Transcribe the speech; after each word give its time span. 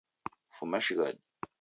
Fuma 0.57 0.81
shighadi 0.85 1.21